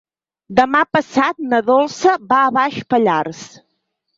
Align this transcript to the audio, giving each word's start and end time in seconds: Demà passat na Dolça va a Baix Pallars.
Demà 0.59 0.81
passat 0.97 1.43
na 1.53 1.59
Dolça 1.69 2.15
va 2.33 2.41
a 2.47 2.51
Baix 2.59 2.81
Pallars. 2.95 3.45